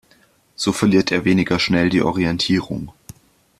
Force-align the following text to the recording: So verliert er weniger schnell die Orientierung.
So 0.55 0.71
verliert 0.73 1.11
er 1.11 1.25
weniger 1.25 1.59
schnell 1.59 1.91
die 1.91 2.01
Orientierung. 2.01 2.91